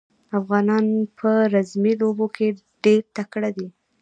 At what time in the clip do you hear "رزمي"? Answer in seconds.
1.53-1.93